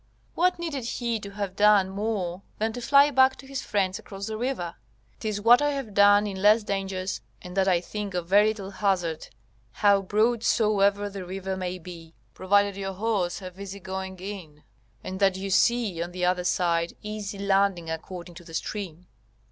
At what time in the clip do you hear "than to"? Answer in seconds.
2.57-2.81